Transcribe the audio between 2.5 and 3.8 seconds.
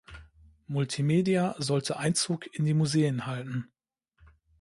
in die Museen halten.